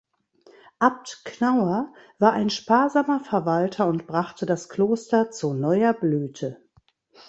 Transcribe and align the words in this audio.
Abt 0.79 1.25
Knauer 1.25 1.93
war 2.17 2.33
ein 2.33 2.49
sparsamer 2.49 3.19
Verwalter 3.19 3.85
und 3.85 4.07
brachte 4.07 4.47
das 4.47 4.67
Kloster 4.67 5.29
zu 5.29 5.53
neuer 5.53 5.93
Blüte. 5.93 6.57